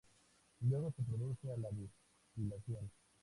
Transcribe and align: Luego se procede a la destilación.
Luego 0.61 0.91
se 0.97 1.03
procede 1.03 1.53
a 1.53 1.57
la 1.57 1.69
destilación. 1.69 2.89